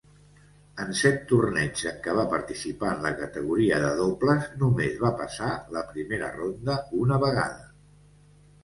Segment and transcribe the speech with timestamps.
[0.85, 5.53] En set torneigs en què va participar en la categoria de dobles, només va passar
[5.79, 7.73] la primera ronda una vegada.